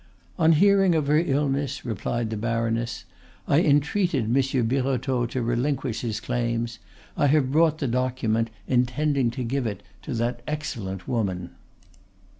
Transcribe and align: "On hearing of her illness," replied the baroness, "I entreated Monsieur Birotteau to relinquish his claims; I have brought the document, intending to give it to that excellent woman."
"On 0.39 0.53
hearing 0.53 0.95
of 0.95 1.05
her 1.05 1.19
illness," 1.19 1.85
replied 1.85 2.31
the 2.31 2.35
baroness, 2.35 3.05
"I 3.47 3.61
entreated 3.61 4.27
Monsieur 4.29 4.63
Birotteau 4.63 5.27
to 5.27 5.43
relinquish 5.43 6.01
his 6.01 6.19
claims; 6.19 6.79
I 7.15 7.27
have 7.27 7.51
brought 7.51 7.77
the 7.77 7.87
document, 7.87 8.49
intending 8.67 9.29
to 9.29 9.43
give 9.43 9.67
it 9.67 9.83
to 10.01 10.15
that 10.15 10.41
excellent 10.47 11.07
woman." 11.07 11.51